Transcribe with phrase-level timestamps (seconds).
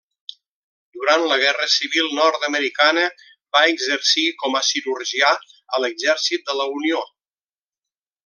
[0.97, 3.03] Durant la Guerra Civil Nord-americana
[3.57, 5.31] va exercir com a cirurgià
[5.77, 7.05] a l'Exèrcit de la Unió.